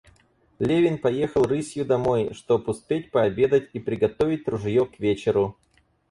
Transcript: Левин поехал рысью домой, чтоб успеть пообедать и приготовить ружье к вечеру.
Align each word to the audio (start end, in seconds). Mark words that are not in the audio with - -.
Левин 0.57 0.97
поехал 0.97 1.43
рысью 1.43 1.85
домой, 1.85 2.33
чтоб 2.33 2.67
успеть 2.67 3.11
пообедать 3.11 3.69
и 3.73 3.79
приготовить 3.79 4.47
ружье 4.47 4.87
к 4.87 4.97
вечеру. 4.99 5.59